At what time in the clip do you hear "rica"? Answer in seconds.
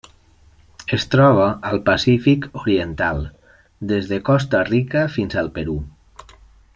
4.73-5.05